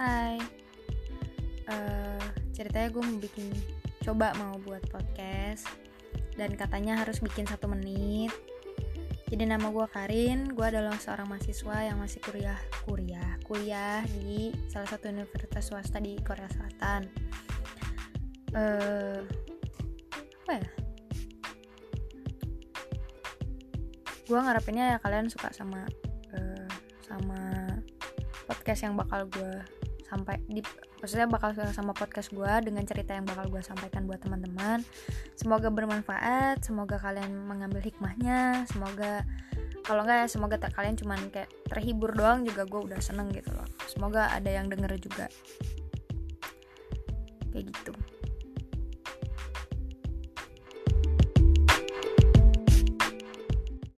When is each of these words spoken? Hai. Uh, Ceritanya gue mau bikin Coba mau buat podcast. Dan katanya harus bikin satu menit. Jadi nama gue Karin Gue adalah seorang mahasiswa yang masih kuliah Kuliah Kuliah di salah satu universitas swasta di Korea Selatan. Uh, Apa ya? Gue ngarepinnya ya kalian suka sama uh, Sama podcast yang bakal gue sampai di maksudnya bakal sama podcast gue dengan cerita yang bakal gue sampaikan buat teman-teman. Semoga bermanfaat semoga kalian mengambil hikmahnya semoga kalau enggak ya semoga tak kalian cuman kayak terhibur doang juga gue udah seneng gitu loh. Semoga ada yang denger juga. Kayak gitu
Hai. 0.00 0.40
Uh, 1.68 2.24
Ceritanya 2.56 2.88
gue 2.88 3.04
mau 3.04 3.20
bikin 3.20 3.52
Coba 4.00 4.32
mau 4.40 4.56
buat 4.64 4.80
podcast. 4.88 5.68
Dan 6.40 6.56
katanya 6.56 6.96
harus 7.04 7.20
bikin 7.20 7.44
satu 7.44 7.68
menit. 7.68 8.32
Jadi 9.28 9.44
nama 9.44 9.68
gue 9.68 9.84
Karin 9.92 10.56
Gue 10.56 10.72
adalah 10.72 10.96
seorang 10.96 11.28
mahasiswa 11.28 11.84
yang 11.84 12.00
masih 12.00 12.16
kuliah 12.24 12.56
Kuliah 12.88 13.36
Kuliah 13.44 14.00
di 14.08 14.56
salah 14.72 14.88
satu 14.88 15.12
universitas 15.12 15.68
swasta 15.68 16.00
di 16.00 16.16
Korea 16.24 16.48
Selatan. 16.48 17.04
Uh, 18.56 19.20
Apa 20.48 20.52
ya? 20.64 20.68
Gue 24.24 24.40
ngarepinnya 24.40 24.96
ya 24.96 24.98
kalian 25.04 25.28
suka 25.28 25.52
sama 25.52 25.84
uh, 26.32 26.68
Sama 27.04 27.68
podcast 28.48 28.88
yang 28.88 28.96
bakal 28.96 29.28
gue 29.28 29.80
sampai 30.10 30.42
di 30.50 30.58
maksudnya 30.98 31.30
bakal 31.30 31.54
sama 31.70 31.94
podcast 31.94 32.34
gue 32.34 32.52
dengan 32.66 32.82
cerita 32.82 33.14
yang 33.14 33.24
bakal 33.24 33.46
gue 33.46 33.62
sampaikan 33.62 34.10
buat 34.10 34.18
teman-teman. 34.18 34.82
Semoga 35.38 35.70
bermanfaat 35.70 36.66
semoga 36.66 36.98
kalian 36.98 37.46
mengambil 37.46 37.78
hikmahnya 37.78 38.66
semoga 38.66 39.22
kalau 39.86 40.04
enggak 40.04 40.26
ya 40.26 40.28
semoga 40.28 40.56
tak 40.58 40.74
kalian 40.74 40.98
cuman 40.98 41.18
kayak 41.30 41.48
terhibur 41.70 42.12
doang 42.12 42.42
juga 42.42 42.66
gue 42.66 42.80
udah 42.90 42.98
seneng 42.98 43.30
gitu 43.30 43.54
loh. 43.54 43.66
Semoga 43.86 44.28
ada 44.34 44.50
yang 44.50 44.66
denger 44.66 44.98
juga. 44.98 45.30
Kayak 47.54 47.70
gitu 47.70 47.94